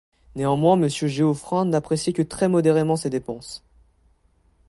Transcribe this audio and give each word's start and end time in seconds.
Néanmoins 0.35 0.77
Monsieur 0.77 1.07
Geoffrin 1.07 1.65
n'appréciait 1.65 2.11
que 2.11 2.23
très 2.23 2.49
modérément 2.49 2.95
ces 2.95 3.11
dépenses. 3.11 3.63